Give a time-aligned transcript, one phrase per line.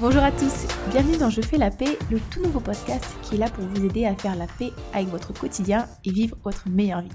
[0.00, 3.38] Bonjour à tous, bienvenue dans Je fais la paix, le tout nouveau podcast qui est
[3.38, 7.02] là pour vous aider à faire la paix avec votre quotidien et vivre votre meilleure
[7.02, 7.10] vie.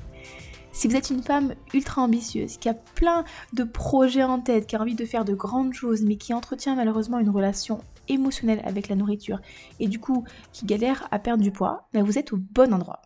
[0.71, 3.23] Si vous êtes une femme ultra ambitieuse, qui a plein
[3.53, 6.75] de projets en tête, qui a envie de faire de grandes choses, mais qui entretient
[6.75, 9.41] malheureusement une relation émotionnelle avec la nourriture
[9.79, 10.23] et du coup
[10.53, 13.01] qui galère à perdre du poids, ben vous êtes au bon endroit.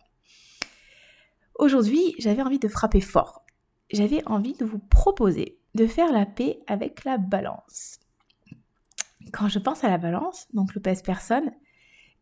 [1.58, 3.46] Aujourd'hui, j'avais envie de frapper fort.
[3.90, 7.98] J'avais envie de vous proposer de faire la paix avec la balance
[9.32, 11.50] quand je pense à la balance, donc le pèse-personne,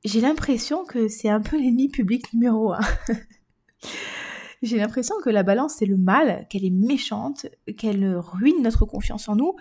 [0.05, 2.81] j'ai l'impression que c'est un peu l'ennemi public numéro un.
[4.63, 9.29] j'ai l'impression que la balance c'est le mal, qu'elle est méchante, qu'elle ruine notre confiance
[9.29, 9.57] en nous,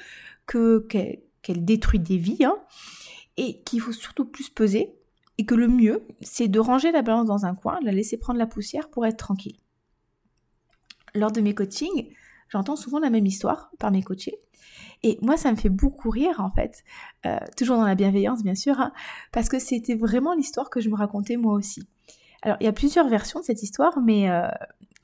[0.45, 2.57] que qu'elle détruit des vies, hein,
[3.37, 4.95] et qu'il faut surtout plus peser,
[5.37, 8.39] et que le mieux c'est de ranger la balance dans un coin, la laisser prendre
[8.39, 9.57] la poussière pour être tranquille.
[11.15, 12.13] Lors de mes coachings,
[12.49, 14.39] j'entends souvent la même histoire par mes coachés.
[15.03, 16.83] Et moi, ça me fait beaucoup rire, en fait,
[17.25, 18.91] euh, toujours dans la bienveillance, bien sûr, hein,
[19.31, 21.87] parce que c'était vraiment l'histoire que je me racontais moi aussi.
[22.41, 24.47] Alors, il y a plusieurs versions de cette histoire, mais euh,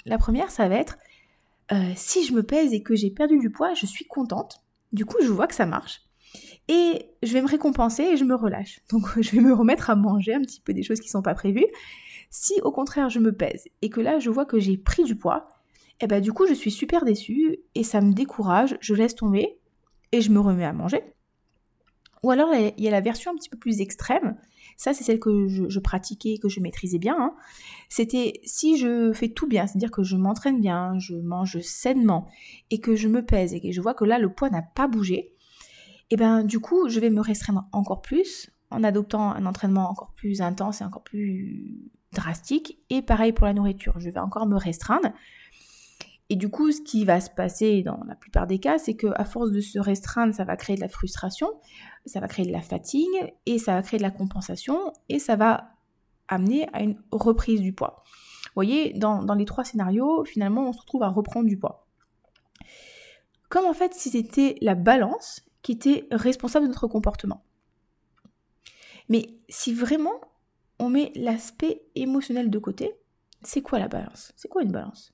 [0.06, 0.98] la première, ça va être,
[1.72, 4.62] euh, si je me pèse et que j'ai perdu du poids, je suis contente.
[4.92, 6.02] Du coup, je vois que ça marche.
[6.68, 8.82] Et je vais me récompenser et je me relâche.
[8.90, 11.22] Donc, je vais me remettre à manger un petit peu des choses qui ne sont
[11.22, 11.68] pas prévues.
[12.36, 15.16] Si au contraire je me pèse et que là je vois que j'ai pris du
[15.16, 15.50] poids,
[16.00, 19.14] et eh ben du coup je suis super déçue et ça me décourage, je laisse
[19.14, 19.60] tomber
[20.14, 21.02] et je me remets à manger.
[22.22, 24.38] Ou alors il y a la version un petit peu plus extrême,
[24.78, 27.18] ça c'est celle que je, pratiquais, que je maîtrisais bien.
[27.20, 27.36] Hein.
[27.90, 32.30] C'était si je fais tout bien, c'est-à-dire que je m'entraîne bien, je mange sainement
[32.72, 34.88] et que je me pèse et que je vois que là le poids n'a pas
[34.88, 35.32] bougé, et
[36.12, 40.14] eh ben du coup je vais me restreindre encore plus en adoptant un entraînement encore
[40.16, 42.80] plus intense et encore plus drastique.
[42.90, 45.10] Et pareil pour la nourriture, je vais encore me restreindre
[46.34, 49.24] et du coup, ce qui va se passer dans la plupart des cas, c'est qu'à
[49.24, 51.48] force de se restreindre, ça va créer de la frustration,
[52.08, 55.36] ça va créer de la fatigue, et ça va créer de la compensation, et ça
[55.36, 55.76] va
[56.28, 58.04] amener à une reprise du poids.
[58.46, 61.86] Vous voyez, dans, les trois scénarios, finalement, on se retrouve à reprendre du poids.
[63.50, 67.44] Comme en fait si c'était la balance qui était responsable de notre comportement.
[69.08, 70.20] Mais si vraiment
[70.80, 72.92] on met l'aspect émotionnel de côté,
[73.44, 74.34] c'est quoi la balance?
[74.36, 75.14] C'est quoi une balance?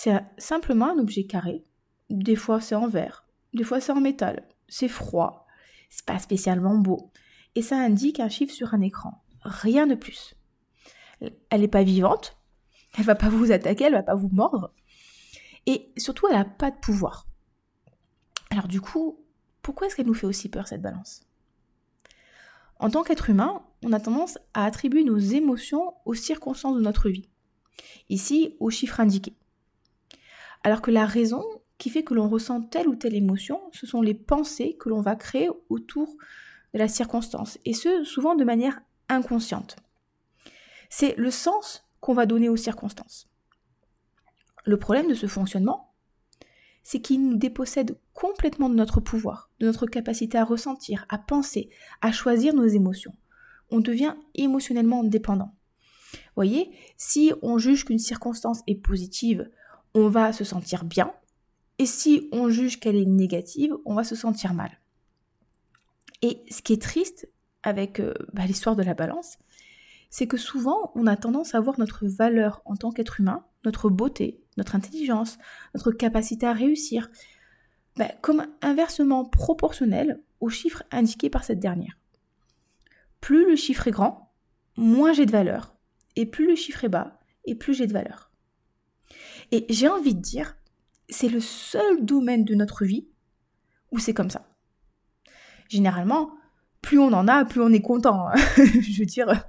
[0.00, 1.64] C'est simplement un objet carré.
[2.08, 4.46] Des fois c'est en verre, des fois c'est en métal.
[4.68, 5.44] C'est froid,
[5.90, 7.10] c'est pas spécialement beau.
[7.56, 9.24] Et ça indique un chiffre sur un écran.
[9.42, 10.36] Rien de plus.
[11.50, 12.38] Elle n'est pas vivante,
[12.96, 14.72] elle va pas vous attaquer, elle va pas vous mordre.
[15.66, 17.26] Et surtout, elle n'a pas de pouvoir.
[18.50, 19.24] Alors du coup,
[19.62, 21.26] pourquoi est-ce qu'elle nous fait aussi peur cette balance?
[22.78, 27.08] En tant qu'être humain, on a tendance à attribuer nos émotions aux circonstances de notre
[27.10, 27.28] vie.
[28.08, 29.34] Ici, aux chiffres indiqués.
[30.62, 31.44] Alors que la raison
[31.78, 35.00] qui fait que l'on ressent telle ou telle émotion, ce sont les pensées que l'on
[35.00, 36.16] va créer autour
[36.74, 39.76] de la circonstance, et ce, souvent de manière inconsciente.
[40.90, 43.28] C'est le sens qu'on va donner aux circonstances.
[44.64, 45.94] Le problème de ce fonctionnement,
[46.82, 51.70] c'est qu'il nous dépossède complètement de notre pouvoir, de notre capacité à ressentir, à penser,
[52.00, 53.14] à choisir nos émotions.
[53.70, 55.54] On devient émotionnellement dépendant.
[56.34, 59.50] Voyez, si on juge qu'une circonstance est positive,
[59.98, 61.12] on va se sentir bien.
[61.78, 64.80] Et si on juge qu'elle est négative, on va se sentir mal.
[66.22, 67.28] Et ce qui est triste
[67.62, 69.38] avec euh, bah, l'histoire de la balance,
[70.10, 73.90] c'est que souvent on a tendance à voir notre valeur en tant qu'être humain, notre
[73.90, 75.38] beauté, notre intelligence,
[75.74, 77.10] notre capacité à réussir,
[77.96, 81.98] bah, comme inversement proportionnel aux chiffres indiqués par cette dernière.
[83.20, 84.32] Plus le chiffre est grand,
[84.76, 85.76] moins j'ai de valeur,
[86.16, 88.27] et plus le chiffre est bas, et plus j'ai de valeur.
[89.52, 90.56] Et j'ai envie de dire,
[91.08, 93.08] c'est le seul domaine de notre vie
[93.90, 94.46] où c'est comme ça.
[95.68, 96.30] Généralement,
[96.82, 98.28] plus on en a, plus on est content.
[98.28, 98.34] Hein.
[98.56, 99.46] je veux dire,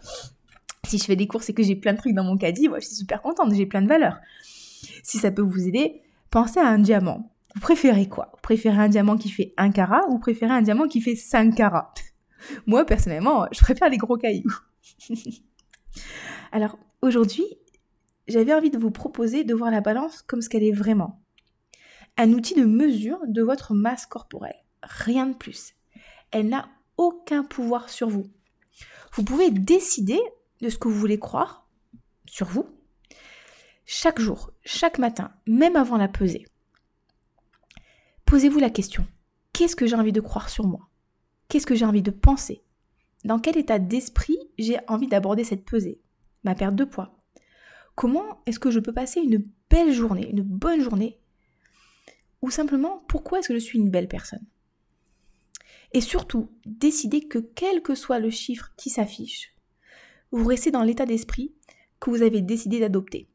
[0.85, 2.79] si je fais des courses et que j'ai plein de trucs dans mon caddie, moi
[2.79, 4.17] je suis super contente, j'ai plein de valeurs.
[5.03, 7.31] Si ça peut vous aider, pensez à un diamant.
[7.55, 8.29] Vous préférez quoi?
[8.33, 11.15] Vous préférez un diamant qui fait 1 carat ou vous préférez un diamant qui fait
[11.15, 11.93] 5 carats?
[12.67, 14.53] Moi, personnellement, je préfère les gros cailloux.
[16.51, 17.45] Alors, aujourd'hui,
[18.29, 21.21] j'avais envie de vous proposer de voir la balance comme ce qu'elle est vraiment.
[22.15, 24.63] Un outil de mesure de votre masse corporelle.
[24.83, 25.73] Rien de plus.
[26.31, 28.27] Elle n'a aucun pouvoir sur vous.
[29.13, 30.19] Vous pouvez décider
[30.61, 31.67] de ce que vous voulez croire
[32.27, 32.67] sur vous
[33.85, 36.45] chaque jour, chaque matin, même avant la pesée.
[38.25, 39.07] Posez-vous la question,
[39.51, 40.87] qu'est-ce que j'ai envie de croire sur moi?
[41.47, 42.63] Qu'est-ce que j'ai envie de penser?
[43.25, 45.99] Dans quel état d'esprit j'ai envie d'aborder cette pesée?
[46.43, 47.18] Ma perte de poids
[47.99, 51.19] Comment est-ce que je peux passer une belle journée, une bonne journée
[52.41, 54.47] Ou simplement, pourquoi est-ce que je suis une belle personne?
[55.91, 59.53] Et surtout, décidez que quel que soit le chiffre qui s'affiche,
[60.31, 61.53] vous restez dans l'état d'esprit
[61.99, 63.27] que vous avez décidé d'adopter.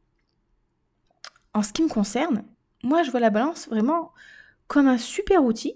[1.53, 2.47] En ce qui me concerne,
[2.83, 4.15] moi je vois la balance vraiment
[4.67, 5.75] comme un super outil,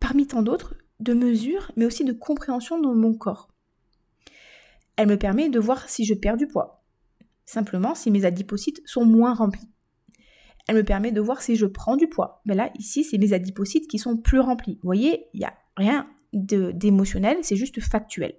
[0.00, 3.52] parmi tant d'autres, de mesure, mais aussi de compréhension dans mon corps.
[4.96, 6.82] Elle me permet de voir si je perds du poids,
[7.46, 9.70] simplement si mes adipocytes sont moins remplis.
[10.68, 12.42] Elle me permet de voir si je prends du poids.
[12.44, 14.74] Mais là, ici, c'est mes adipocytes qui sont plus remplis.
[14.74, 18.34] Vous voyez, il n'y a rien d'émotionnel, c'est juste factuel.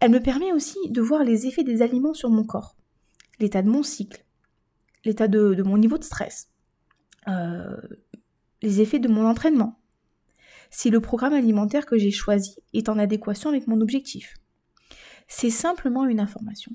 [0.00, 2.76] Elle me permet aussi de voir les effets des aliments sur mon corps,
[3.38, 4.24] l'état de mon cycle,
[5.04, 6.48] l'état de, mon niveau de stress,
[7.28, 7.76] euh,
[8.62, 9.80] les effets de mon entraînement,
[10.70, 14.34] si le programme alimentaire que j'ai choisi est en adéquation avec mon objectif.
[15.28, 16.72] C'est simplement une information.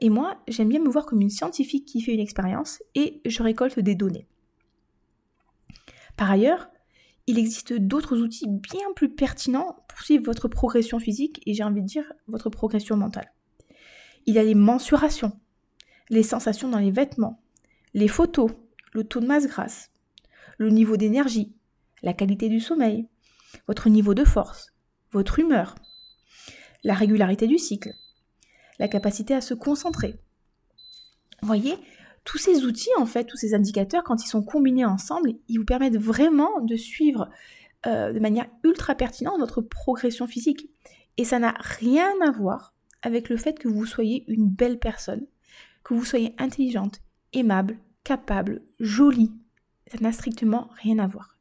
[0.00, 3.42] Et moi, j'aime bien me voir comme une scientifique qui fait une expérience et je
[3.42, 4.26] récolte des données.
[6.16, 6.68] Par ailleurs,
[7.26, 11.82] il existe d'autres outils bien plus pertinents pour suivre votre progression physique et j'ai envie
[11.82, 13.32] de dire votre progression mentale.
[14.26, 15.32] Il y a les mensurations,
[16.10, 17.42] les sensations dans les vêtements,
[17.92, 18.50] les photos,
[18.92, 19.90] le taux de masse grasse,
[20.58, 21.54] le niveau d'énergie,
[22.02, 23.06] la qualité du sommeil,
[23.66, 24.72] votre niveau de force,
[25.12, 25.74] votre humeur,
[26.84, 27.92] la régularité du cycle,
[28.78, 30.18] la capacité à se concentrer.
[31.40, 31.74] Vous voyez,
[32.24, 35.64] tous ces outils, en fait, tous ces indicateurs, quand ils sont combinés ensemble, ils vous
[35.64, 37.30] permettent vraiment de suivre
[37.86, 40.68] euh, de manière ultra pertinente votre progression physique.
[41.16, 45.26] Et ça n'a rien à voir avec le fait que vous soyez une belle personne,
[45.84, 47.00] que vous soyez intelligente,
[47.32, 49.32] aimable, capable, jolie.
[49.90, 51.38] Ça n'a strictement rien à voir.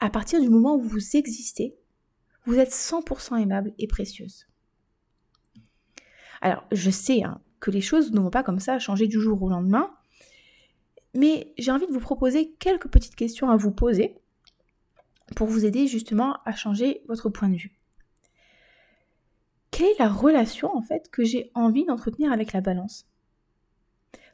[0.00, 1.76] À partir du moment où vous existez,
[2.44, 4.46] vous êtes 100% aimable et précieuse.
[6.40, 9.42] Alors, je sais hein, que les choses ne vont pas comme ça changer du jour
[9.42, 9.90] au lendemain,
[11.14, 14.16] mais j'ai envie de vous proposer quelques petites questions à vous poser
[15.36, 17.78] pour vous aider justement à changer votre point de vue.
[19.70, 23.06] Quelle est la relation en fait que j'ai envie d'entretenir avec la balance?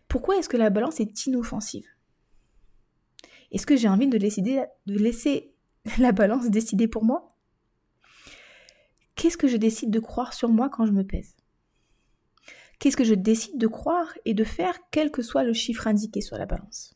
[0.09, 1.87] Pourquoi est-ce que la balance est inoffensive?
[3.51, 5.55] Est-ce que j'ai envie de, de laisser
[5.99, 7.37] la balance décider pour moi?
[9.17, 11.37] Qu'est-ce que je décide de croire sur moi quand je me pèse?
[12.79, 16.21] Qu'est-ce que je décide de croire et de faire quel que soit le chiffre indiqué
[16.21, 16.95] sur la balance?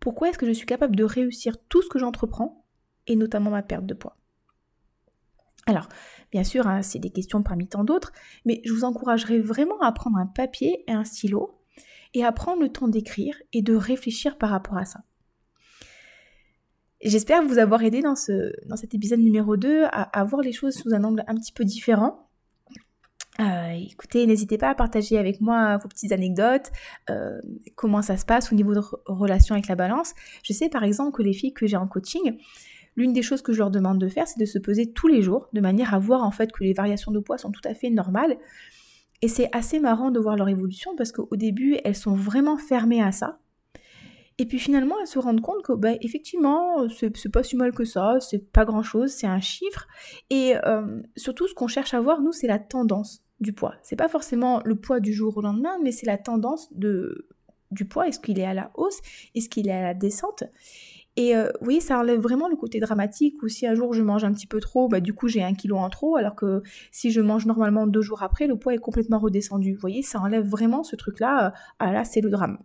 [0.00, 2.64] Pourquoi est-ce que je suis capable de réussir tout ce que j'entreprends
[3.06, 4.16] et notamment ma perte de poids?
[5.66, 5.88] Alors,
[6.32, 8.12] bien sûr, hein, c'est des questions parmi tant d'autres,
[8.46, 11.60] mais je vous encouragerai vraiment à prendre un papier et un stylo
[12.14, 15.00] et à prendre le temps d'écrire et de réfléchir par rapport à ça.
[17.02, 20.52] J'espère vous avoir aidé dans, ce, dans cet épisode numéro 2 à, à, voir les
[20.52, 22.27] choses sous un angle un petit peu différent.
[23.40, 26.72] Euh, écoutez, n'hésitez pas à partager avec moi vos petites anecdotes,
[27.08, 27.40] euh,
[27.76, 30.14] comment ça se passe au niveau de relation avec la balance.
[30.42, 32.36] Je sais par exemple que les filles que j'ai en coaching,
[32.96, 35.22] l'une des choses que je leur demande de faire, c'est de se peser tous les
[35.22, 37.74] jours, de manière à voir en fait que les variations de poids sont tout à
[37.74, 38.36] fait normales.
[39.22, 43.02] Et c'est assez marrant de voir leur évolution parce qu'au début, elles sont vraiment fermées
[43.02, 43.38] à ça.
[44.38, 47.84] Et puis finalement, elles se rendent compte que, bah, effectivement, c'est pas si mal que
[47.84, 49.88] ça, c'est pas grand chose, c'est un chiffre.
[50.30, 53.74] Et euh, surtout, ce qu'on cherche à voir, nous, c'est la tendance du poids.
[53.82, 57.28] C'est pas forcément le poids du jour au lendemain, mais c'est la tendance de,
[57.70, 58.08] du poids.
[58.08, 59.00] Est-ce qu'il est à la hausse?
[59.34, 60.44] Est-ce qu'il est à la descente?
[61.16, 64.22] Et euh, oui, ça enlève vraiment le côté dramatique où si un jour je mange
[64.22, 66.62] un petit peu trop, bah, du coup j'ai un kilo en trop, alors que
[66.92, 69.74] si je mange normalement deux jours après, le poids est complètement redescendu.
[69.74, 71.48] Vous voyez, ça enlève vraiment ce truc-là.
[71.48, 72.58] Euh, ah là, c'est le drame.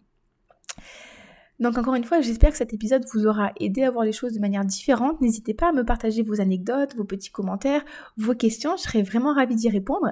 [1.59, 4.33] Donc encore une fois, j'espère que cet épisode vous aura aidé à voir les choses
[4.33, 5.19] de manière différente.
[5.21, 7.83] N'hésitez pas à me partager vos anecdotes, vos petits commentaires,
[8.17, 8.75] vos questions.
[8.77, 10.11] Je serais vraiment ravie d'y répondre.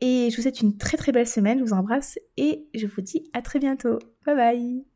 [0.00, 1.58] Et je vous souhaite une très très belle semaine.
[1.58, 3.98] Je vous embrasse et je vous dis à très bientôt.
[4.26, 4.93] Bye bye